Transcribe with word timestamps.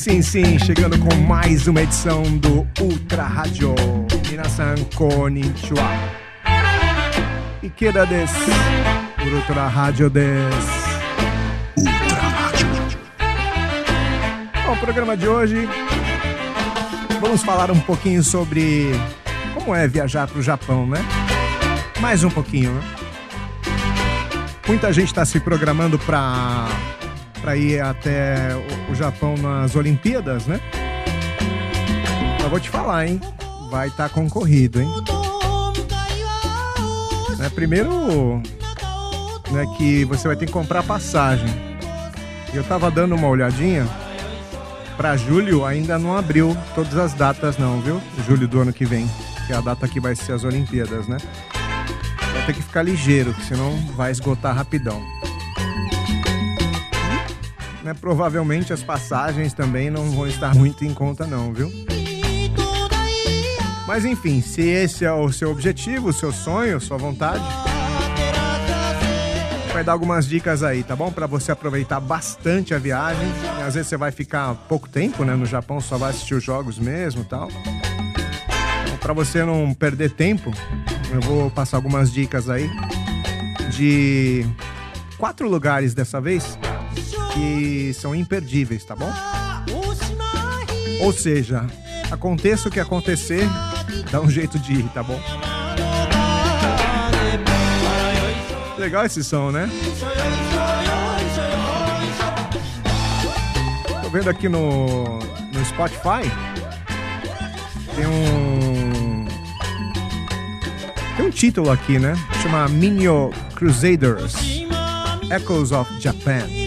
sim, 0.00 0.22
sim, 0.22 0.58
chegando 0.58 0.98
com 0.98 1.14
mais 1.26 1.66
uma 1.66 1.82
edição 1.82 2.22
do 2.38 2.66
Ultra 2.80 3.22
Rádio. 3.22 3.74
Minasan 4.30 4.76
konnichiwa. 4.94 5.82
Ikeda 7.62 8.06
desu. 8.06 8.32
Ultra 9.34 9.68
Rádio 9.68 10.08
desu. 10.08 10.70
Ultra 11.76 12.18
Rádio. 12.18 12.66
Bom, 14.64 14.72
o 14.72 14.76
programa 14.78 15.14
de 15.18 15.28
hoje 15.28 15.68
vamos 17.20 17.42
falar 17.42 17.70
um 17.70 17.80
pouquinho 17.80 18.24
sobre 18.24 18.92
como 19.52 19.74
é 19.74 19.86
viajar 19.86 20.26
para 20.26 20.38
o 20.38 20.42
Japão, 20.42 20.86
né? 20.86 21.04
Mais 22.00 22.24
um 22.24 22.30
pouquinho, 22.30 22.72
né? 22.72 22.82
Muita 24.66 24.94
gente 24.94 25.08
está 25.08 25.26
se 25.26 25.38
programando 25.40 25.98
para 25.98 26.68
para 27.42 27.56
ir 27.56 27.80
até 27.80 28.54
Japão 29.00 29.34
nas 29.34 29.74
Olimpíadas, 29.76 30.46
né? 30.46 30.60
Eu 32.42 32.50
vou 32.50 32.60
te 32.60 32.68
falar, 32.68 33.06
hein? 33.06 33.18
Vai 33.70 33.88
estar 33.88 34.10
tá 34.10 34.14
concorrido, 34.14 34.78
hein? 34.78 34.88
Né, 37.38 37.48
primeiro, 37.48 38.42
né, 39.50 39.64
que 39.78 40.04
você 40.04 40.28
vai 40.28 40.36
ter 40.36 40.44
que 40.44 40.52
comprar 40.52 40.82
passagem. 40.82 41.48
Eu 42.52 42.62
tava 42.62 42.90
dando 42.90 43.14
uma 43.14 43.26
olhadinha. 43.26 43.88
Para 44.98 45.16
julho 45.16 45.64
ainda 45.64 45.98
não 45.98 46.14
abriu 46.14 46.54
todas 46.74 46.94
as 46.98 47.14
datas, 47.14 47.56
não, 47.56 47.80
viu? 47.80 48.02
Julho 48.28 48.46
do 48.46 48.60
ano 48.60 48.72
que 48.72 48.84
vem, 48.84 49.08
que 49.46 49.54
é 49.54 49.56
a 49.56 49.62
data 49.62 49.88
que 49.88 49.98
vai 49.98 50.14
ser 50.14 50.32
as 50.32 50.44
Olimpíadas, 50.44 51.08
né? 51.08 51.16
Vai 52.34 52.44
ter 52.44 52.52
que 52.52 52.62
ficar 52.62 52.82
ligeiro, 52.82 53.34
senão 53.48 53.78
vai 53.96 54.10
esgotar 54.10 54.54
rapidão 54.54 55.02
né, 57.82 57.94
provavelmente 57.94 58.72
as 58.72 58.82
passagens 58.82 59.52
também 59.52 59.90
não 59.90 60.10
vão 60.10 60.26
estar 60.26 60.54
muito 60.54 60.84
em 60.84 60.92
conta 60.92 61.26
não, 61.26 61.52
viu? 61.52 61.70
Mas 63.86 64.04
enfim, 64.04 64.40
se 64.40 64.62
esse 64.62 65.04
é 65.04 65.12
o 65.12 65.32
seu 65.32 65.50
objetivo, 65.50 66.10
o 66.10 66.12
seu 66.12 66.30
sonho, 66.32 66.80
sua 66.80 66.96
vontade, 66.96 67.42
vai 69.72 69.82
dar 69.82 69.92
algumas 69.92 70.28
dicas 70.28 70.62
aí, 70.62 70.84
tá 70.84 70.94
bom? 70.94 71.10
Para 71.10 71.26
você 71.26 71.50
aproveitar 71.50 71.98
bastante 71.98 72.72
a 72.72 72.78
viagem. 72.78 73.26
Às 73.66 73.74
vezes 73.74 73.88
você 73.88 73.96
vai 73.96 74.12
ficar 74.12 74.54
pouco 74.68 74.88
tempo, 74.88 75.24
né, 75.24 75.34
no 75.34 75.44
Japão, 75.44 75.80
só 75.80 75.98
vai 75.98 76.10
assistir 76.10 76.34
os 76.34 76.44
jogos 76.44 76.78
mesmo, 76.78 77.24
tal. 77.24 77.48
Então, 78.84 78.96
para 79.00 79.12
você 79.12 79.42
não 79.44 79.74
perder 79.74 80.10
tempo, 80.10 80.52
eu 81.10 81.20
vou 81.20 81.50
passar 81.50 81.78
algumas 81.78 82.12
dicas 82.12 82.48
aí 82.48 82.70
de 83.70 84.46
quatro 85.18 85.48
lugares 85.48 85.94
dessa 85.94 86.20
vez 86.20 86.58
que 87.32 87.92
são 87.94 88.14
imperdíveis, 88.14 88.84
tá 88.84 88.94
bom? 88.94 89.12
Ou 91.00 91.12
seja, 91.12 91.66
aconteça 92.10 92.68
o 92.68 92.72
que 92.72 92.80
acontecer, 92.80 93.48
dá 94.10 94.20
um 94.20 94.30
jeito 94.30 94.58
de 94.58 94.74
ir, 94.74 94.88
tá 94.90 95.02
bom? 95.02 95.20
Legal 98.78 99.04
esse 99.04 99.22
som, 99.22 99.50
né? 99.50 99.68
Tô 104.02 104.08
vendo 104.08 104.28
aqui 104.28 104.48
no, 104.48 105.18
no 105.18 105.64
Spotify. 105.64 106.30
Tem 107.94 108.06
um. 108.06 109.26
Tem 111.16 111.26
um 111.26 111.30
título 111.30 111.70
aqui, 111.70 111.98
né? 111.98 112.14
Chama 112.42 112.66
Minho 112.68 113.30
Crusaders 113.54 114.34
Echoes 115.30 115.70
of 115.72 116.00
Japan 116.00 116.59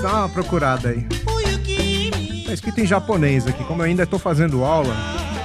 dá 0.00 0.12
uma 0.12 0.28
procurada 0.28 0.90
aí. 0.90 1.06
Tá 2.44 2.52
escrito 2.52 2.80
em 2.80 2.86
japonês 2.86 3.46
aqui. 3.46 3.64
Como 3.64 3.82
eu 3.82 3.86
ainda 3.86 4.04
estou 4.04 4.18
fazendo 4.18 4.64
aula, 4.64 4.94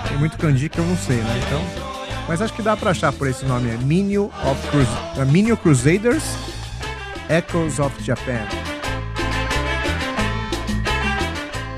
tem 0.08 0.18
muito 0.18 0.38
kanji 0.38 0.70
que 0.70 0.80
eu 0.80 0.86
não 0.86 0.98
sei, 0.98 1.18
né? 1.18 1.42
Então, 1.46 1.62
mas 2.28 2.42
acho 2.42 2.54
que 2.54 2.62
dá 2.62 2.78
para 2.78 2.92
achar 2.92 3.12
por 3.12 3.28
esse 3.28 3.46
nome. 3.46 3.70
É 3.70 3.78
Minio, 3.78 4.32
of 4.46 4.68
Cruz... 4.70 4.88
é 5.18 5.26
Minio 5.26 5.58
Crusaders 5.58 6.24
Echoes 7.30 7.80
of 7.80 8.04
Japan. 8.04 8.46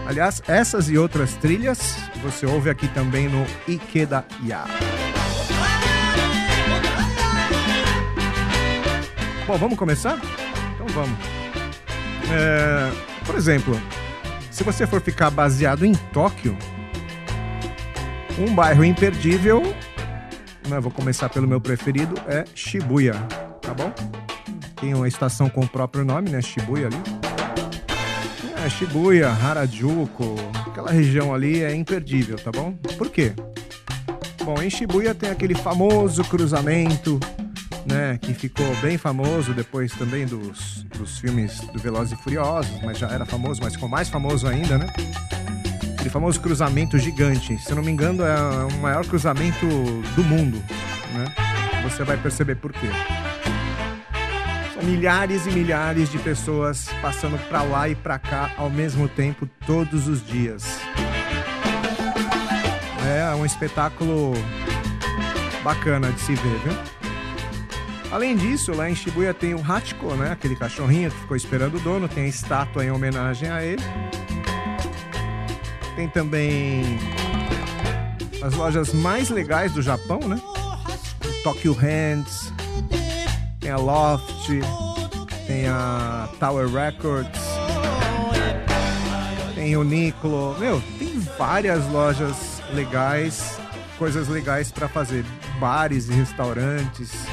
Aliás, 0.07 0.41
essas 0.47 0.89
e 0.89 0.97
outras 0.97 1.33
trilhas 1.35 1.97
você 2.22 2.45
ouve 2.45 2.69
aqui 2.69 2.88
também 2.88 3.28
no 3.28 3.45
Ikeda 3.67 4.25
Ya. 4.44 4.66
Bom, 9.45 9.57
vamos 9.57 9.78
começar? 9.78 10.19
Então 10.75 10.88
vamos. 10.88 11.43
É, 12.33 12.91
por 13.25 13.35
exemplo, 13.35 13.79
se 14.49 14.63
você 14.63 14.88
for 14.88 14.99
ficar 14.99 15.29
baseado 15.29 15.85
em 15.85 15.94
Tóquio, 15.94 16.57
um 18.39 18.53
bairro 18.53 18.83
imperdível, 18.83 19.61
né, 20.67 20.79
vou 20.79 20.91
começar 20.91 21.29
pelo 21.29 21.47
meu 21.47 21.61
preferido, 21.61 22.16
é 22.27 22.44
Shibuya, 22.55 23.13
tá 23.61 23.73
bom? 23.73 23.94
Tem 24.81 24.94
uma 24.95 25.07
estação 25.07 25.47
com 25.47 25.61
o 25.61 25.67
próprio 25.67 26.03
nome, 26.03 26.29
né? 26.29 26.41
Shibuya 26.41 26.88
ali. 26.88 26.97
É, 28.65 28.69
Shibuya, 28.69 29.29
Harajuku, 29.29 30.35
aquela 30.67 30.91
região 30.91 31.33
ali 31.33 31.63
é 31.63 31.73
imperdível, 31.73 32.38
tá 32.38 32.51
bom? 32.51 32.73
Por 32.97 33.09
quê? 33.09 33.33
Bom, 34.44 34.61
em 34.61 34.69
Shibuya 34.69 35.13
tem 35.13 35.29
aquele 35.29 35.55
famoso 35.55 36.23
cruzamento 36.25 37.19
né, 37.85 38.17
que 38.21 38.33
ficou 38.33 38.66
bem 38.77 38.97
famoso 38.97 39.53
depois 39.53 39.91
também 39.94 40.25
dos, 40.25 40.83
dos 40.97 41.19
filmes 41.19 41.59
do 41.59 41.79
Velozes 41.79 42.17
e 42.17 42.21
Furiosos, 42.21 42.81
mas 42.83 42.97
já 42.97 43.09
era 43.09 43.25
famoso, 43.25 43.61
mas 43.61 43.73
ficou 43.73 43.89
mais 43.89 44.09
famoso 44.09 44.47
ainda, 44.47 44.77
né? 44.77 44.88
Aquele 45.94 46.09
famoso 46.09 46.39
cruzamento 46.39 46.97
gigante. 46.97 47.57
Se 47.59 47.71
eu 47.71 47.75
não 47.75 47.83
me 47.83 47.91
engano, 47.91 48.23
é 48.23 48.66
o 48.66 48.79
maior 48.79 49.05
cruzamento 49.05 49.66
do 50.16 50.23
mundo, 50.23 50.61
né? 51.13 51.25
Você 51.83 52.03
vai 52.03 52.17
perceber 52.17 52.55
por 52.55 52.71
quê. 52.71 52.88
São 54.73 54.83
milhares 54.83 55.45
e 55.45 55.51
milhares 55.51 56.09
de 56.09 56.17
pessoas 56.19 56.88
passando 57.01 57.38
para 57.47 57.61
lá 57.63 57.89
e 57.89 57.95
para 57.95 58.17
cá 58.17 58.51
ao 58.57 58.69
mesmo 58.69 59.07
tempo 59.07 59.47
todos 59.65 60.07
os 60.07 60.25
dias. 60.25 60.79
É 63.05 63.35
um 63.35 63.45
espetáculo 63.45 64.33
bacana 65.63 66.11
de 66.11 66.19
se 66.21 66.35
ver, 66.35 66.59
viu? 66.59 67.03
Além 68.13 68.35
disso, 68.35 68.72
lá 68.75 68.88
em 68.88 68.94
Shibuya 68.94 69.34
tem 69.34 69.56
o 69.56 69.59
Hachiko, 69.59 70.13
né? 70.13 70.34
Aquele 70.34 70.56
cachorrinho 70.56 71.09
que 71.09 71.18
ficou 71.18 71.35
esperando 71.35 71.78
o 71.78 71.79
dono, 71.79 72.07
tem 72.07 72.25
a 72.25 72.28
estátua 72.28 72.85
em 72.85 72.91
homenagem 72.91 73.50
a 73.50 73.63
ele. 73.63 73.81
Tem 75.96 76.07
também 76.07 77.00
as 78.40 78.53
lojas 78.53 78.94
mais 78.94 79.31
legais 79.31 79.72
do 79.72 79.81
Japão, 79.81 80.19
né? 80.28 80.40
Tokyo 81.44 81.74
Hands, 81.74 82.53
tem 83.59 83.72
a 83.72 83.78
Loft, 83.78 84.47
tem 85.47 85.68
a 85.68 86.30
Tower 86.40 86.68
Records, 86.68 87.41
tem 89.56 89.75
o 89.75 89.84
Nicolo. 89.84 90.56
Meu, 90.59 90.80
tem 91.00 91.19
várias 91.35 91.84
lojas 91.88 92.62
legais, 92.75 93.59
coisas 93.97 94.28
legais 94.28 94.72
para 94.72 94.88
fazer, 94.88 95.25
bares 95.59 96.09
e 96.09 96.13
restaurantes 96.13 97.25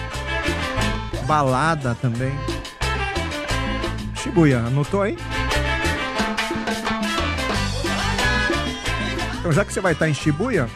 balada 1.30 1.94
também. 1.94 2.32
Shibuya, 4.16 4.58
anotou 4.58 5.00
aí? 5.00 5.16
Então, 9.38 9.52
já 9.52 9.64
que 9.64 9.72
você 9.72 9.80
vai 9.80 9.92
estar 9.92 10.08
em 10.08 10.12
Shibuya, 10.12 10.68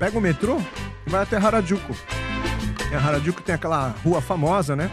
pega 0.00 0.18
o 0.18 0.20
metrô 0.20 0.60
e 1.06 1.10
vai 1.10 1.22
até 1.22 1.36
Harajuku. 1.36 1.94
E 2.90 2.94
a 2.96 2.98
Harajuku 2.98 3.40
tem 3.40 3.54
aquela 3.54 3.94
rua 4.04 4.20
famosa, 4.20 4.74
né? 4.74 4.90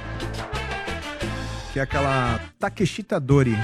Que 1.73 1.79
é 1.79 1.81
aquela 1.81 2.39
Takeshita 2.59 3.19
Dori. 3.19 3.57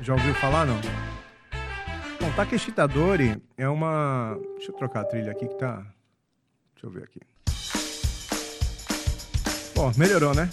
Já 0.00 0.14
ouviu 0.14 0.32
falar, 0.36 0.64
não? 0.64 0.80
Bom, 2.18 2.32
Takeshita 2.34 2.88
Dori 2.88 3.42
é 3.58 3.68
uma... 3.68 4.38
Deixa 4.56 4.72
eu 4.72 4.76
trocar 4.76 5.02
a 5.02 5.04
trilha 5.04 5.32
aqui 5.32 5.46
que 5.46 5.58
tá... 5.58 5.84
Deixa 6.72 6.86
eu 6.86 6.90
ver 6.90 7.04
aqui. 7.04 7.20
Ó, 9.76 9.92
melhorou, 9.96 10.34
né? 10.34 10.48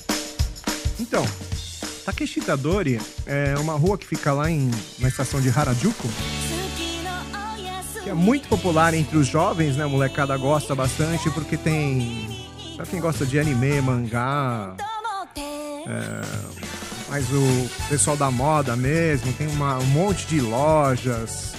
Então, 1.00 1.26
Takeshi 2.06 2.42
Tadori 2.42 3.00
é 3.26 3.56
uma 3.58 3.74
rua 3.74 3.98
que 3.98 4.08
fica 4.08 4.34
lá 4.34 4.50
em, 4.50 4.70
na 5.00 5.08
estação 5.08 5.40
de 5.40 5.50
Harajuku, 5.50 6.08
que 8.04 8.10
é 8.10 8.14
muito 8.14 8.48
popular 8.48 8.94
entre 8.94 9.18
os 9.18 9.28
jovens, 9.28 9.76
né? 9.76 9.84
A 9.84 9.88
molecada 9.88 10.36
gosta 10.38 10.74
bastante 10.74 11.30
porque 11.32 11.58
tem. 11.58 12.28
Pra 12.76 12.86
quem 12.86 13.00
gosta 13.00 13.26
de 13.26 13.38
anime, 13.38 13.82
mangá. 13.82 14.76
É, 15.38 16.22
mas 17.10 17.26
o 17.32 17.70
pessoal 17.90 18.16
da 18.16 18.32
moda 18.32 18.76
mesmo, 18.76 19.34
tem 19.34 19.48
uma, 19.48 19.78
um 19.80 19.86
monte 19.86 20.26
de 20.28 20.40
lojas, 20.40 21.54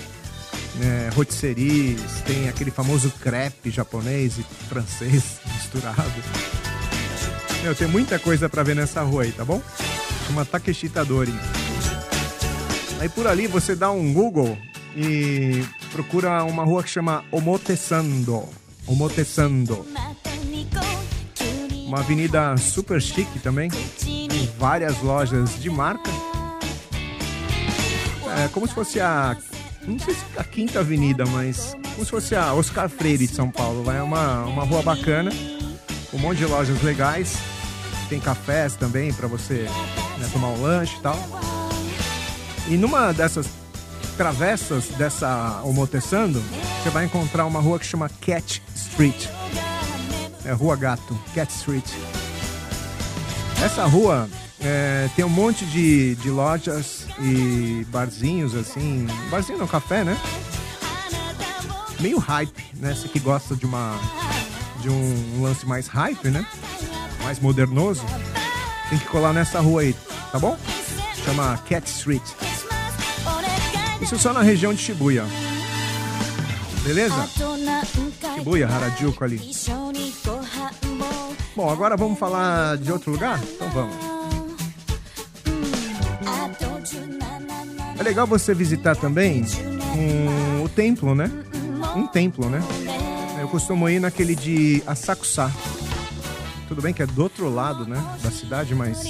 né, 0.77 1.11
rotisseries, 1.15 2.01
tem 2.27 2.49
aquele 2.49 2.71
famoso 2.71 3.13
crepe 3.21 3.71
japonês 3.71 4.39
e 4.39 4.43
francês 4.69 5.41
misturado. 5.55 6.60
Meu, 7.63 7.75
tem 7.75 7.87
muita 7.87 8.19
coisa 8.19 8.49
para 8.49 8.63
ver 8.63 8.75
nessa 8.75 9.03
rua 9.03 9.25
aí, 9.25 9.33
tá 9.33 9.45
bom? 9.45 9.61
Uma 10.31 10.45
Takeshita 10.45 11.05
Dori. 11.05 11.35
Aí 12.99 13.09
por 13.09 13.27
ali 13.27 13.47
você 13.47 13.75
dá 13.75 13.91
um 13.91 14.13
Google 14.13 14.57
e 14.97 15.63
procura 15.93 16.43
uma 16.45 16.65
rua 16.65 16.83
que 16.83 16.89
chama 16.89 17.23
Omotesando. 17.31 18.49
Omotesando. 18.87 19.87
Uma 21.87 22.01
avenida 22.01 22.57
super 22.57 23.01
chique 23.01 23.39
também. 23.41 23.71
Tem 24.03 24.29
várias 24.59 25.01
lojas 25.03 25.61
de 25.61 25.69
marca. 25.69 26.11
É 28.45 28.49
como 28.49 28.67
se 28.67 28.73
fosse 28.73 29.01
a. 29.01 29.37
Não 29.87 29.99
sei 29.99 30.15
se 30.15 30.25
a 30.37 30.45
quinta 30.45 30.81
avenida, 30.81 31.27
mas 31.27 31.77
como 31.95 32.05
se 32.05 32.11
fosse 32.11 32.35
a 32.37 32.55
Oscar 32.55 32.89
Freire 32.89 33.27
de 33.27 33.35
São 33.35 33.51
Paulo. 33.51 33.91
É 33.91 34.03
uma, 34.03 34.45
uma 34.45 34.65
rua 34.65 34.83
bacana, 34.83 35.31
um 36.13 36.19
monte 36.19 36.39
de 36.39 36.47
lojas 36.47 36.81
legais. 36.83 37.50
Tem 38.11 38.19
cafés 38.19 38.75
também 38.75 39.13
para 39.13 39.29
você 39.29 39.69
né, 40.19 40.29
tomar 40.33 40.49
um 40.49 40.61
lanche 40.61 40.97
e 40.99 41.01
tal. 41.01 41.17
E 42.69 42.77
numa 42.77 43.13
dessas 43.13 43.47
travessas 44.17 44.87
dessa 44.99 45.63
Omotesando, 45.65 46.43
você 46.83 46.91
vai 46.91 47.05
encontrar 47.05 47.47
uma 47.47 47.61
rua 47.61 47.79
que 47.79 47.87
chama 47.87 48.11
Cat 48.21 48.61
Street. 48.75 49.29
É 50.45 50.51
Rua 50.51 50.75
Gato, 50.75 51.17
Cat 51.35 51.53
Street. 51.55 51.89
Essa 53.65 53.87
rua 53.87 54.29
é, 54.59 55.09
tem 55.15 55.25
um 55.25 55.29
monte 55.29 55.65
de, 55.67 56.17
de 56.17 56.31
lojas 56.31 57.07
e 57.21 57.87
barzinhos 57.91 58.57
assim. 58.57 59.07
Barzinho 59.31 59.59
não, 59.59 59.69
café, 59.69 60.03
né? 60.03 60.19
Meio 62.01 62.19
hype, 62.19 62.65
né? 62.75 62.93
Você 62.93 63.07
que 63.07 63.21
gosta 63.21 63.55
de 63.55 63.67
uma. 63.67 63.97
de 64.81 64.91
um 64.91 65.43
lance 65.43 65.65
mais 65.65 65.87
hype, 65.87 66.29
né? 66.29 66.45
Mais 67.23 67.39
modernoso. 67.39 68.05
Tem 68.89 68.99
que 68.99 69.07
colar 69.07 69.33
nessa 69.33 69.61
rua 69.61 69.83
aí, 69.83 69.95
tá 70.33 70.39
bom? 70.39 70.59
Chama 71.25 71.57
Cat 71.69 71.89
Street. 71.89 72.23
Isso 74.01 74.19
só 74.19 74.33
na 74.33 74.43
região 74.43 74.73
de 74.73 74.81
Shibuya. 74.81 75.25
Beleza? 76.83 77.29
Shibuya, 78.35 78.67
Harajuku 78.69 79.23
ali. 79.23 79.41
Bom, 81.55 81.71
agora 81.71 81.97
vamos 81.97 82.19
falar 82.19 82.79
de 82.79 82.91
outro 82.91 83.13
lugar? 83.13 83.39
Então 83.43 83.69
vamos. 83.71 83.95
É 87.99 88.03
legal 88.03 88.27
você 88.27 88.55
visitar 88.55 88.97
também 88.97 89.45
um, 89.95 90.63
o 90.65 90.69
templo, 90.69 91.15
né? 91.15 91.31
Um 91.95 92.07
templo, 92.07 92.49
né? 92.49 92.63
Eu 93.39 93.49
costumo 93.49 93.89
ir 93.89 94.01
naquele 94.01 94.35
de 94.35 94.83
Asakusa. 94.87 95.53
Tudo 96.71 96.83
bem 96.83 96.95
que 96.95 97.03
é 97.03 97.07
do 97.07 97.21
outro 97.21 97.53
lado, 97.53 97.85
né? 97.85 98.01
Da 98.23 98.31
cidade, 98.31 98.77
mas 98.77 99.03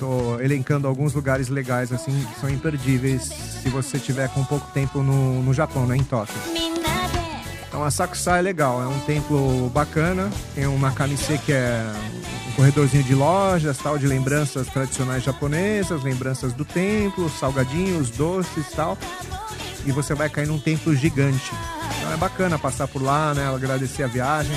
tô 0.00 0.40
elencando 0.40 0.88
alguns 0.88 1.14
lugares 1.14 1.48
legais 1.48 1.92
assim 1.92 2.10
que 2.26 2.40
são 2.40 2.50
imperdíveis 2.50 3.22
se 3.22 3.68
você 3.68 4.00
tiver 4.00 4.28
com 4.30 4.44
pouco 4.44 4.68
tempo 4.72 5.00
no, 5.00 5.40
no 5.44 5.54
Japão, 5.54 5.86
né? 5.86 5.96
Em 5.96 6.02
Tóquio. 6.02 6.34
Então 7.68 7.84
a 7.84 7.90
Sakusa 7.92 8.36
é 8.36 8.42
legal, 8.42 8.82
é 8.82 8.86
um 8.88 8.98
templo 9.06 9.70
bacana, 9.70 10.28
tem 10.56 10.66
uma 10.66 10.90
Kamise 10.90 11.38
que 11.38 11.52
é 11.52 11.84
um 12.48 12.52
corredorzinho 12.54 13.04
de 13.04 13.14
lojas, 13.14 13.78
tal, 13.78 13.96
de 13.96 14.08
lembranças 14.08 14.66
tradicionais 14.66 15.22
japonesas, 15.22 16.02
lembranças 16.02 16.52
do 16.52 16.64
templo, 16.64 17.30
salgadinhos, 17.30 18.10
doces 18.10 18.66
tal. 18.74 18.98
E 19.86 19.92
você 19.92 20.14
vai 20.14 20.28
cair 20.28 20.48
num 20.48 20.58
templo 20.58 20.96
gigante. 20.96 21.52
Então 21.98 22.12
é 22.12 22.16
bacana 22.16 22.58
passar 22.58 22.88
por 22.88 23.00
lá, 23.00 23.32
né? 23.34 23.46
Agradecer 23.54 24.02
a 24.02 24.08
viagem, 24.08 24.56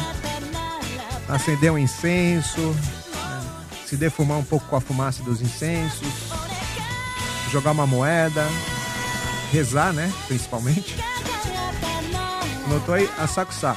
acender 1.28 1.72
um 1.72 1.78
incenso, 1.78 2.62
né? 2.62 3.42
se 3.86 3.96
defumar 3.96 4.38
um 4.38 4.44
pouco 4.44 4.66
com 4.68 4.76
a 4.76 4.82
fumaça 4.82 5.24
dos 5.24 5.42
incensos, 5.42 6.08
jogar 7.52 7.72
uma 7.72 7.88
moeda, 7.88 8.46
rezar, 9.52 9.94
né? 9.94 10.12
Principalmente. 10.28 10.96
Notou 12.68 12.96
aí? 12.96 13.10
Asakusa. 13.18 13.76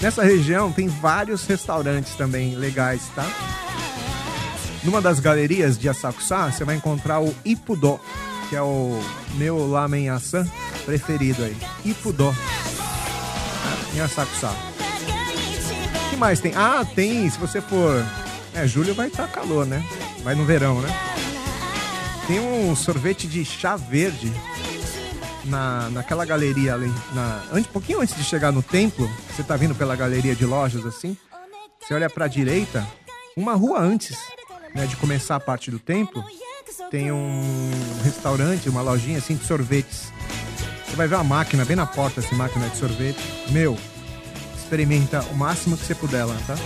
Nessa 0.00 0.22
região 0.22 0.72
tem 0.72 0.88
vários 0.88 1.46
restaurantes 1.46 2.14
também 2.14 2.56
legais, 2.56 3.02
tá? 3.14 3.26
Numa 4.82 5.00
das 5.00 5.20
galerias 5.20 5.78
de 5.78 5.88
Asakusa, 5.88 6.50
você 6.50 6.64
vai 6.64 6.76
encontrar 6.76 7.20
o 7.20 7.34
Ipudo, 7.44 8.00
que 8.48 8.56
é 8.56 8.62
o 8.62 9.00
meu 9.34 9.66
lamen 9.66 10.10
asan 10.10 10.46
preferido 10.84 11.44
aí. 11.44 11.56
Ipudo. 11.84 12.34
Em 13.94 14.00
Asakusa. 14.00 14.73
Que 16.14 16.20
mais 16.20 16.38
tem? 16.38 16.54
Ah, 16.54 16.86
tem, 16.94 17.28
se 17.28 17.36
você 17.36 17.60
for... 17.60 17.92
É, 18.54 18.68
julho 18.68 18.94
vai 18.94 19.08
estar 19.08 19.26
tá 19.26 19.28
calor, 19.32 19.66
né? 19.66 19.84
Vai 20.22 20.36
no 20.36 20.44
verão, 20.44 20.80
né? 20.80 20.88
Tem 22.28 22.38
um 22.38 22.76
sorvete 22.76 23.26
de 23.26 23.44
chá 23.44 23.74
verde 23.74 24.32
na, 25.44 25.90
naquela 25.90 26.24
galeria 26.24 26.74
ali, 26.74 26.86
na, 27.12 27.42
um 27.52 27.62
pouquinho 27.64 28.00
antes 28.00 28.14
de 28.14 28.22
chegar 28.22 28.52
no 28.52 28.62
templo, 28.62 29.10
você 29.28 29.42
tá 29.42 29.56
vindo 29.56 29.74
pela 29.74 29.96
galeria 29.96 30.36
de 30.36 30.46
lojas 30.46 30.86
assim, 30.86 31.16
você 31.80 31.92
olha 31.92 32.08
pra 32.08 32.28
direita, 32.28 32.86
uma 33.36 33.54
rua 33.54 33.80
antes 33.80 34.16
né, 34.72 34.86
de 34.86 34.94
começar 34.94 35.34
a 35.34 35.40
parte 35.40 35.68
do 35.68 35.80
templo, 35.80 36.24
tem 36.92 37.10
um 37.10 37.72
restaurante, 38.04 38.68
uma 38.68 38.82
lojinha 38.82 39.18
assim 39.18 39.34
de 39.34 39.44
sorvetes. 39.44 40.12
Você 40.86 40.94
vai 40.94 41.08
ver 41.08 41.16
uma 41.16 41.24
máquina 41.24 41.64
bem 41.64 41.74
na 41.74 41.86
porta, 41.86 42.20
assim, 42.20 42.36
máquina 42.36 42.68
de 42.68 42.76
sorvete. 42.76 43.18
Meu, 43.50 43.76
experimenta 44.64 45.20
o 45.30 45.34
máximo 45.36 45.76
que 45.76 45.84
você 45.84 45.94
puder 45.94 46.24
lá, 46.24 46.36
tá? 46.46 46.56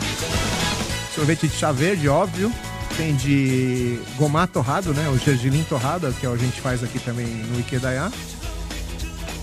Sorvete 1.14 1.48
de 1.48 1.54
chá 1.54 1.72
verde, 1.72 2.08
óbvio. 2.08 2.52
Tem 2.96 3.14
de 3.14 4.00
gomá 4.16 4.46
torrado, 4.46 4.94
né? 4.94 5.08
O 5.08 5.18
gergelim 5.18 5.64
torrado, 5.64 6.12
que 6.14 6.26
a 6.26 6.36
gente 6.36 6.60
faz 6.60 6.82
aqui 6.82 6.98
também 6.98 7.26
no 7.26 7.60
Ikedaya. 7.60 8.10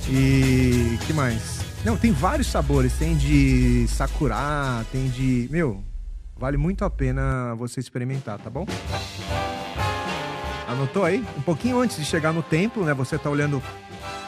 E 0.10 0.98
que 1.06 1.14
mais? 1.14 1.60
Não, 1.84 1.98
tem 1.98 2.12
vários 2.12 2.48
sabores. 2.48 2.94
Tem 2.94 3.16
de 3.16 3.86
sakura, 3.90 4.86
tem 4.92 5.10
de. 5.10 5.48
Meu, 5.52 5.84
vale 6.38 6.58
muito 6.58 6.84
a 6.84 6.90
pena 6.90 7.56
você 7.56 7.80
experimentar, 7.80 8.40
tá 8.40 8.50
bom? 8.50 8.66
Anotou 10.68 11.06
aí? 11.06 11.24
Um 11.38 11.42
pouquinho 11.42 11.80
antes 11.80 11.98
de 11.98 12.06
chegar 12.06 12.34
no 12.34 12.42
templo, 12.42 12.84
né? 12.84 12.94
Você 12.94 13.18
tá 13.18 13.30
olhando 13.30 13.62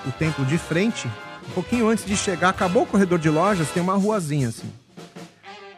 o 0.05 0.11
templo 0.11 0.45
de 0.45 0.57
frente. 0.57 1.09
Um 1.47 1.51
pouquinho 1.51 1.89
antes 1.89 2.05
de 2.05 2.15
chegar, 2.15 2.49
acabou 2.49 2.83
o 2.83 2.85
corredor 2.85 3.19
de 3.19 3.29
lojas, 3.29 3.69
tem 3.69 3.81
uma 3.81 3.95
ruazinha 3.95 4.49
assim. 4.49 4.71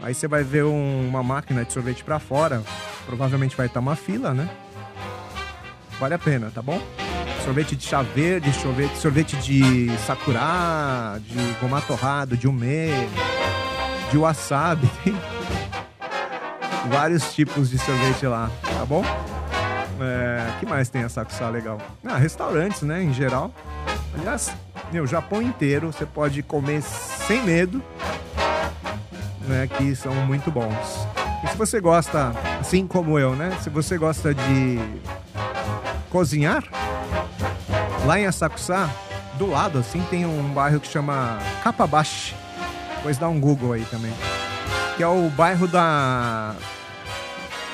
Aí 0.01 0.13
você 0.13 0.27
vai 0.27 0.43
ver 0.43 0.63
um, 0.63 1.07
uma 1.07 1.21
máquina 1.21 1.65
de 1.65 1.73
sorvete 1.73 2.03
para 2.03 2.19
fora. 2.19 2.63
Provavelmente 3.05 3.55
vai 3.55 3.65
estar 3.65 3.79
uma 3.79 3.95
fila, 3.95 4.33
né? 4.33 4.49
Vale 5.99 6.13
a 6.13 6.19
pena, 6.19 6.51
tá 6.53 6.61
bom? 6.61 6.81
sorvete 7.49 7.75
de 7.75 7.83
chá 7.83 8.03
verde, 8.03 8.53
sorvete, 8.53 8.95
sorvete 8.97 9.35
de 9.37 9.89
sakura, 10.05 11.19
de 11.19 11.35
goma 11.59 11.81
torrado, 11.81 12.37
de 12.37 12.47
umê, 12.47 12.89
de 14.11 14.17
wasabi. 14.19 14.87
Vários 16.89 17.33
tipos 17.33 17.71
de 17.71 17.79
sorvete 17.79 18.27
lá, 18.27 18.51
tá 18.61 18.85
bom? 18.85 19.03
É, 19.99 20.59
que 20.59 20.65
mais 20.67 20.89
tem 20.89 21.03
a 21.03 21.09
Sakusa 21.09 21.49
legal? 21.49 21.79
Ah, 22.05 22.17
restaurantes, 22.17 22.83
né, 22.83 23.01
em 23.01 23.11
geral. 23.13 23.51
Aliás, 24.17 24.53
meu, 24.91 25.03
o 25.03 25.07
Japão 25.07 25.41
inteiro 25.41 25.91
você 25.91 26.05
pode 26.05 26.41
comer 26.43 26.81
sem 26.81 27.43
medo, 27.43 27.81
né, 29.47 29.67
que 29.67 29.95
são 29.95 30.13
muito 30.25 30.51
bons. 30.51 31.07
E 31.43 31.47
se 31.47 31.57
você 31.57 31.79
gosta, 31.79 32.33
assim 32.59 32.85
como 32.85 33.17
eu, 33.17 33.35
né, 33.35 33.57
se 33.61 33.69
você 33.69 33.97
gosta 33.97 34.33
de 34.33 34.79
cozinhar, 36.09 36.63
Lá 38.05 38.19
em 38.19 38.25
Asakusa, 38.25 38.89
do 39.37 39.45
lado, 39.45 39.77
assim, 39.77 40.01
tem 40.09 40.25
um 40.25 40.53
bairro 40.53 40.79
que 40.79 40.87
chama 40.87 41.37
Kapabashi. 41.63 42.33
Depois 42.95 43.17
dá 43.17 43.27
um 43.27 43.39
Google 43.39 43.73
aí 43.73 43.85
também. 43.85 44.11
Que 44.97 45.03
é 45.03 45.07
o 45.07 45.29
bairro 45.29 45.67
da, 45.67 46.55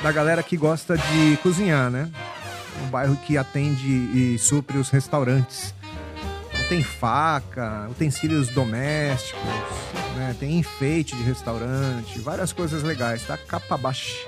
da 0.03 0.11
galera 0.11 0.43
que 0.43 0.57
gosta 0.57 0.97
de 0.97 1.37
cozinhar, 1.41 1.89
né? 1.89 2.09
Um 2.83 2.89
bairro 2.89 3.15
que 3.15 3.37
atende 3.37 3.87
e 3.87 4.37
supre 4.37 4.77
os 4.77 4.89
restaurantes. 4.89 5.73
Tem 6.67 6.81
faca, 6.81 7.87
utensílios 7.91 8.49
domésticos, 8.49 9.41
né? 10.15 10.35
tem 10.39 10.57
enfeite 10.57 11.15
de 11.15 11.21
restaurante, 11.21 12.19
várias 12.19 12.51
coisas 12.51 12.81
legais, 12.81 13.21
tá? 13.21 13.37
Kapabashi, 13.37 14.27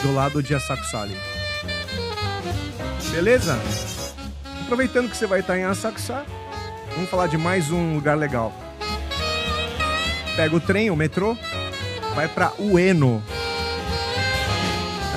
do 0.00 0.14
lado 0.14 0.40
de 0.42 0.54
Asakusa 0.54 1.00
ali. 1.00 1.16
Beleza? 3.10 3.58
Aproveitando 4.62 5.10
que 5.10 5.16
você 5.16 5.26
vai 5.26 5.40
estar 5.40 5.58
em 5.58 5.64
Asakusa, 5.64 6.24
vamos 6.94 7.10
falar 7.10 7.26
de 7.26 7.36
mais 7.36 7.70
um 7.70 7.94
lugar 7.94 8.16
legal. 8.16 8.52
Pega 10.36 10.54
o 10.54 10.60
trem, 10.60 10.90
o 10.90 10.96
metrô, 10.96 11.36
vai 12.14 12.28
para 12.28 12.52
Ueno. 12.60 13.22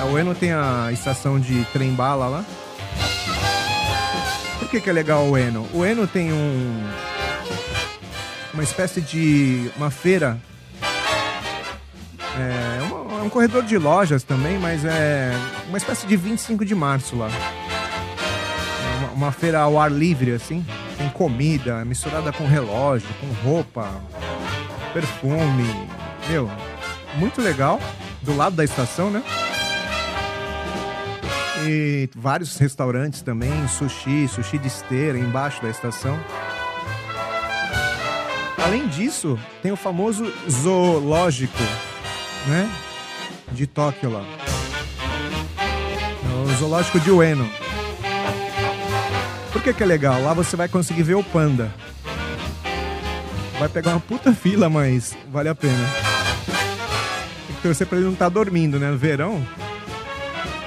A 0.00 0.04
Ueno 0.04 0.34
tem 0.34 0.52
a 0.52 0.90
estação 0.92 1.38
de 1.40 1.64
trem 1.72 1.92
bala 1.92 2.28
lá. 2.28 2.44
Por 4.68 4.72
que, 4.72 4.80
que 4.82 4.90
é 4.90 4.92
legal 4.92 5.24
o 5.24 5.30
Ueno? 5.30 5.66
O 5.72 5.78
Ueno 5.78 6.06
tem 6.06 6.30
um 6.30 6.84
uma 8.52 8.62
espécie 8.62 9.00
de 9.00 9.70
uma 9.78 9.90
feira 9.90 10.38
é, 12.36 12.82
um, 12.82 13.20
é 13.20 13.22
um 13.22 13.30
corredor 13.30 13.62
de 13.62 13.78
lojas 13.78 14.22
também, 14.22 14.58
mas 14.58 14.84
é 14.84 15.32
uma 15.68 15.78
espécie 15.78 16.06
de 16.06 16.14
25 16.16 16.66
de 16.66 16.74
março 16.74 17.16
lá 17.16 17.30
uma 19.18 19.32
feira 19.32 19.60
ao 19.60 19.80
ar 19.80 19.90
livre, 19.90 20.32
assim. 20.32 20.64
Tem 20.96 21.08
comida 21.08 21.84
misturada 21.84 22.32
com 22.32 22.46
relógio, 22.46 23.08
com 23.20 23.48
roupa, 23.48 23.90
perfume. 24.92 25.88
Meu, 26.28 26.48
muito 27.16 27.40
legal. 27.40 27.80
Do 28.22 28.36
lado 28.36 28.54
da 28.54 28.64
estação, 28.64 29.10
né? 29.10 29.22
E 31.66 32.08
vários 32.14 32.56
restaurantes 32.56 33.22
também, 33.22 33.66
sushi, 33.68 34.28
sushi 34.28 34.58
de 34.58 34.68
esteira 34.68 35.18
embaixo 35.18 35.60
da 35.62 35.68
estação. 35.68 36.18
Além 38.62 38.86
disso, 38.88 39.38
tem 39.62 39.72
o 39.72 39.76
famoso 39.76 40.30
zoológico, 40.50 41.62
né? 42.46 42.70
De 43.52 43.66
Tóquio 43.66 44.10
lá. 44.10 44.24
O 46.44 46.52
zoológico 46.58 47.00
de 47.00 47.10
Ueno. 47.10 47.48
Por 49.52 49.62
que, 49.62 49.72
que 49.72 49.82
é 49.82 49.86
legal? 49.86 50.22
Lá 50.22 50.34
você 50.34 50.54
vai 50.54 50.68
conseguir 50.68 51.02
ver 51.02 51.14
o 51.14 51.24
panda. 51.24 51.72
Vai 53.58 53.68
pegar 53.68 53.92
uma 53.92 54.00
puta 54.00 54.32
fila, 54.32 54.68
mas 54.68 55.16
vale 55.32 55.48
a 55.48 55.54
pena. 55.54 55.88
Tem 57.46 57.56
que 57.56 57.62
torcer 57.62 57.86
pra 57.86 57.96
ele 57.96 58.06
não 58.06 58.12
estar 58.12 58.26
tá 58.26 58.28
dormindo, 58.28 58.78
né? 58.78 58.90
No 58.90 58.98
verão, 58.98 59.44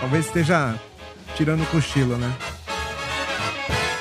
talvez 0.02 0.26
esteja 0.26 0.78
tirando 1.36 1.62
o 1.62 1.66
cochilo, 1.68 2.18
né? 2.18 2.34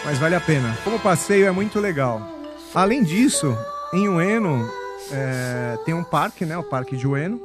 Mas 0.04 0.18
vale 0.18 0.34
a 0.34 0.40
pena. 0.40 0.76
Como 0.82 0.98
passeio 0.98 1.46
é 1.46 1.50
muito 1.50 1.78
legal. 1.78 2.26
Além 2.74 3.04
disso, 3.04 3.56
em 3.92 4.08
Ueno 4.08 4.68
é, 5.12 5.78
tem 5.84 5.94
um 5.94 6.02
parque, 6.02 6.44
né? 6.44 6.56
O 6.56 6.64
Parque 6.64 6.96
de 6.96 7.06
Ueno. 7.06 7.40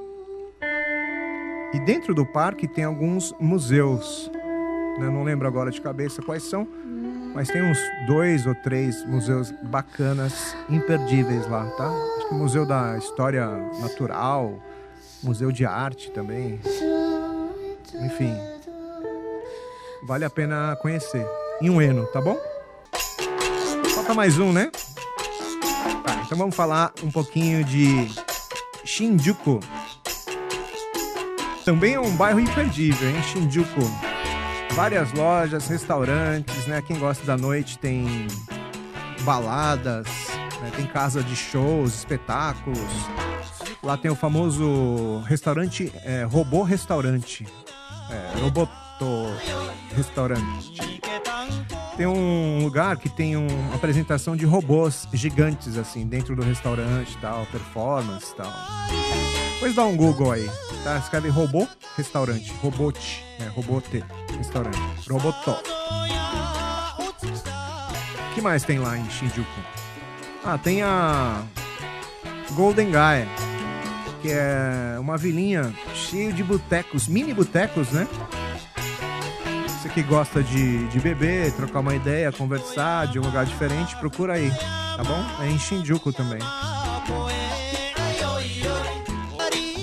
E 1.74 1.80
dentro 1.80 2.16
do 2.16 2.26
parque 2.26 2.68
tem 2.68 2.86
alguns 2.86 3.34
museus. 3.40 4.32
Né? 4.98 5.10
Não 5.10 5.24
lembro 5.24 5.48
agora 5.48 5.70
de 5.70 5.82
cabeça 5.82 6.22
quais 6.22 6.44
são, 6.44 6.66
mas 7.34 7.50
tem 7.50 7.62
uns 7.62 7.78
dois 8.08 8.48
ou 8.48 8.56
três 8.56 9.06
museus 9.06 9.54
bacanas, 9.64 10.56
imperdíveis 10.70 11.46
lá, 11.50 11.66
tá? 11.72 11.90
Acho 12.18 12.30
que 12.30 12.34
o 12.34 12.38
Museu 12.38 12.66
da 12.66 12.98
História 12.98 13.46
Natural, 13.82 14.58
Museu 15.22 15.52
de 15.52 15.66
Arte 15.66 16.10
também. 16.12 16.62
Enfim, 18.02 18.34
vale 20.08 20.26
a 20.26 20.30
pena 20.30 20.76
conhecer. 20.82 21.26
Em 21.62 21.70
um 21.70 21.82
Eno, 21.82 22.06
tá 22.08 22.22
bom? 22.22 22.38
Falta 23.94 24.14
mais 24.14 24.38
um, 24.38 24.52
né? 24.52 24.70
Tá, 26.06 26.22
então 26.26 26.38
vamos 26.38 26.56
falar 26.56 26.94
um 27.02 27.12
pouquinho 27.12 27.64
de 27.64 28.10
Shinjuku. 28.84 29.60
Também 31.64 31.94
é 31.94 32.00
um 32.00 32.16
bairro 32.16 32.40
imperdível, 32.40 33.10
hein? 33.10 33.24
Shinjuku 33.24 33.82
várias 34.76 35.14
lojas, 35.14 35.68
restaurantes, 35.68 36.68
né? 36.68 36.82
Quem 36.82 37.00
gosta 37.00 37.26
da 37.26 37.38
noite 37.38 37.80
tem 37.80 38.28
baladas, 39.22 40.06
né? 40.62 40.70
tem 40.76 40.86
casa 40.86 41.24
de 41.24 41.34
shows, 41.34 41.96
espetáculos. 41.96 42.78
Lá 43.82 43.96
tem 43.96 44.12
o 44.12 44.16
famoso 44.16 45.24
restaurante, 45.26 45.92
é, 46.04 46.24
robô 46.24 46.62
restaurante, 46.62 47.48
é, 48.10 48.40
roboto 48.40 49.28
restaurante. 49.96 51.02
Tem 51.98 52.06
um 52.06 52.62
lugar 52.64 52.98
que 52.98 53.08
tem 53.08 53.38
uma 53.38 53.76
apresentação 53.76 54.36
de 54.36 54.46
robôs 54.46 55.08
gigantes 55.14 55.78
assim 55.78 56.06
dentro 56.06 56.36
do 56.36 56.42
restaurante, 56.42 57.18
tal, 57.22 57.46
performance, 57.46 58.36
tal. 58.36 58.52
Depois 59.54 59.74
dá 59.74 59.86
um 59.86 59.96
Google 59.96 60.32
aí, 60.32 60.50
tá? 60.84 60.98
Escreve 60.98 61.30
robô 61.30 61.68
restaurante, 61.96 62.52
robote, 62.62 63.24
né? 63.40 63.48
Robote 63.48 64.04
restaurante, 64.38 65.10
robotó. 65.10 65.62
O 68.32 68.36
que 68.36 68.42
mais 68.42 68.64
tem 68.64 68.80
lá 68.80 68.98
em 68.98 69.10
Shinjuku? 69.10 69.62
Ah, 70.44 70.58
tem 70.58 70.84
a 70.84 71.42
Golden 72.52 72.92
Gaia, 72.92 73.28
que 74.22 74.30
é 74.30 74.98
uma 75.00 75.18
vilinha 75.18 75.74
cheia 76.10 76.32
de 76.32 76.44
botecos, 76.44 77.08
mini 77.08 77.34
botecos, 77.34 77.92
né? 77.92 78.08
Você 79.68 79.90
que 79.90 80.04
gosta 80.04 80.44
de, 80.44 80.88
de 80.88 81.00
beber, 81.00 81.52
trocar 81.54 81.80
uma 81.80 81.96
ideia, 81.96 82.32
conversar 82.32 83.08
de 83.08 83.20
um 83.20 83.24
lugar 83.24 83.46
diferente, 83.46 83.96
procura 83.98 84.34
aí, 84.34 84.52
tá 84.52 85.04
bom? 85.04 85.44
É 85.44 85.50
em 85.50 85.58
Shinjuku 85.58 86.14
também. 86.14 86.40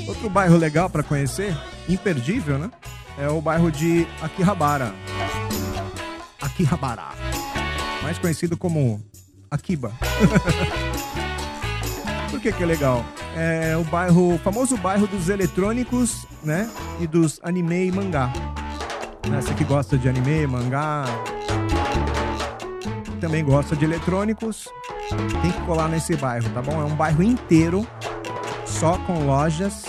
Outro 0.06 0.30
bairro 0.30 0.56
legal 0.56 0.88
para 0.88 1.02
conhecer, 1.02 1.56
imperdível, 1.88 2.58
né? 2.58 2.70
É 3.18 3.28
o 3.28 3.40
bairro 3.40 3.70
de 3.70 4.06
Akihabara. 4.20 4.94
Akihabara. 6.40 7.08
Mais 8.02 8.18
conhecido 8.18 8.56
como 8.56 9.02
Akiba. 9.50 9.92
Por 12.30 12.40
que 12.40 12.52
que 12.52 12.62
é 12.62 12.66
legal? 12.66 13.04
É 13.36 13.76
o 13.76 13.84
bairro, 13.84 14.34
o 14.34 14.38
famoso 14.38 14.76
bairro 14.76 15.06
dos 15.06 15.28
eletrônicos, 15.28 16.26
né? 16.42 16.68
E 17.00 17.06
dos 17.06 17.40
anime 17.42 17.86
e 17.86 17.92
mangá. 17.92 18.32
Né? 19.28 19.40
Você 19.40 19.54
que 19.54 19.64
gosta 19.64 19.96
de 19.96 20.08
anime, 20.08 20.46
mangá, 20.46 21.04
também 23.20 23.44
gosta 23.44 23.76
de 23.76 23.84
eletrônicos, 23.84 24.68
tem 25.40 25.52
que 25.52 25.60
colar 25.60 25.88
nesse 25.88 26.16
bairro, 26.16 26.50
tá 26.50 26.60
bom? 26.60 26.72
É 26.82 26.84
um 26.84 26.96
bairro 26.96 27.22
inteiro 27.22 27.86
só 28.66 28.98
com 28.98 29.24
lojas 29.24 29.84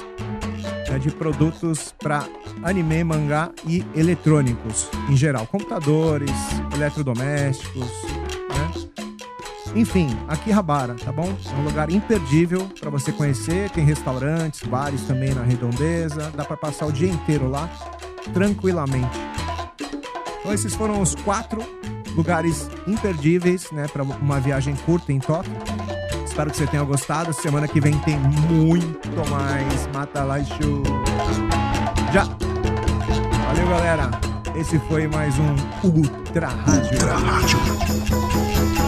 né, 0.87 0.99
de 0.99 1.09
produtos 1.09 1.93
para 1.97 2.23
anime, 2.61 3.03
mangá 3.03 3.49
e 3.65 3.83
eletrônicos 3.95 4.87
em 5.09 5.17
geral, 5.17 5.47
computadores, 5.47 6.31
eletrodomésticos? 6.75 8.12
Enfim, 9.75 10.15
aqui 10.27 10.51
Rabara, 10.51 10.95
tá 10.95 11.11
bom? 11.11 11.35
É 11.51 11.55
um 11.55 11.63
lugar 11.63 11.89
imperdível 11.89 12.69
para 12.79 12.89
você 12.89 13.11
conhecer. 13.11 13.69
Tem 13.71 13.83
restaurantes, 13.83 14.61
bares 14.63 15.01
também 15.01 15.33
na 15.33 15.43
redondeza. 15.43 16.31
Dá 16.35 16.45
para 16.45 16.55
passar 16.55 16.85
o 16.85 16.91
dia 16.91 17.09
inteiro 17.09 17.49
lá 17.49 17.69
tranquilamente. 18.33 19.19
Então 20.39 20.53
esses 20.53 20.75
foram 20.75 21.01
os 21.01 21.15
quatro 21.15 21.63
lugares 22.15 22.69
imperdíveis, 22.85 23.71
né, 23.71 23.87
para 23.87 24.03
uma 24.03 24.39
viagem 24.39 24.75
curta 24.85 25.11
em 25.11 25.19
Tóquio. 25.19 25.53
Espero 26.23 26.51
que 26.51 26.57
você 26.57 26.67
tenha 26.67 26.83
gostado. 26.83 27.33
Semana 27.33 27.67
que 27.67 27.79
vem 27.79 27.97
tem 27.99 28.17
muito 28.17 29.29
mais 29.29 29.87
Mata 29.93 30.23
Lá 30.23 30.43
Show. 30.43 30.83
Já. 32.11 32.25
Valeu, 33.45 33.67
galera. 33.69 34.11
Esse 34.55 34.77
foi 34.87 35.07
mais 35.07 35.33
um 35.39 35.55
Ultra 35.83 36.47
Rádio. 36.47 36.91
Ultra 36.91 37.17
Rádio. 37.17 38.82